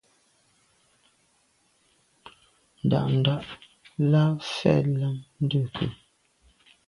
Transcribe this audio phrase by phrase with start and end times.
[2.85, 3.35] Ndà’ndà’
[4.11, 5.85] lα mfɛ̂l ὰm Ndʉ̂kə.